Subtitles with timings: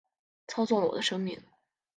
[0.47, 1.39] 操纵了我的生命